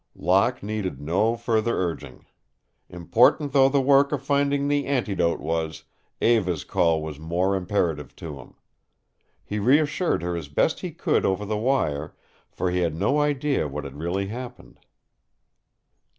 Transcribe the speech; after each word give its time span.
Locke 0.15 0.63
needed 0.63 0.99
no 0.99 1.35
further 1.37 1.77
urging. 1.77 2.25
Important 2.89 3.53
though 3.53 3.69
the 3.69 3.79
work 3.79 4.11
of 4.11 4.23
finding 4.23 4.67
the 4.67 4.87
antidote 4.87 5.39
was, 5.39 5.83
Eva's 6.19 6.63
call 6.63 7.03
was 7.03 7.19
more 7.19 7.55
imperative 7.55 8.15
to 8.15 8.39
him. 8.39 8.55
He 9.45 9.59
reassured 9.59 10.23
her 10.23 10.35
as 10.35 10.47
best 10.47 10.79
he 10.79 10.89
could 10.89 11.23
over 11.23 11.45
the 11.45 11.55
wire, 11.55 12.15
for 12.49 12.71
he 12.71 12.79
had 12.79 12.95
no 12.95 13.19
idea 13.19 13.67
what 13.67 13.83
had 13.83 13.99
really 13.99 14.25
happened. 14.25 14.79